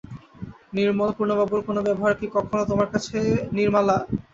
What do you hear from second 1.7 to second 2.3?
ব্যবহার কি